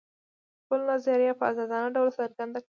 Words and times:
خپل 0.63 0.79
نظر 0.91 1.19
په 1.39 1.43
ازادانه 1.51 1.89
ډول 1.95 2.09
څرګند 2.17 2.51
کړي. 2.53 2.59